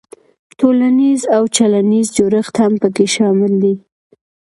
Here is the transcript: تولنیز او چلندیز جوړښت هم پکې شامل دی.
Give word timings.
تولنیز 0.59 1.21
او 1.35 1.43
چلندیز 1.55 2.07
جوړښت 2.17 2.55
هم 2.63 2.73
پکې 2.81 3.05
شامل 3.15 3.53
دی. 3.63 3.75